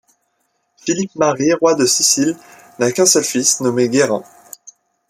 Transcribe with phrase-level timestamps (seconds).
[0.77, 2.35] Philippe Marie, roi de Sicile,
[2.79, 4.23] n'a qu'un seul fils, nommé Guerrin.